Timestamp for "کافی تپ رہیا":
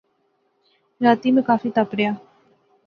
1.49-2.11